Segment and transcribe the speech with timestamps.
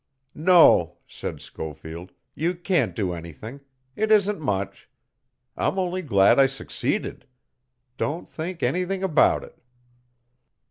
[0.33, 3.61] "No," said Schofield, "you can't do anything.
[3.95, 4.89] It isn't much.
[5.55, 7.27] I'm only glad I succeeded.
[7.99, 9.59] Don't think anything about it."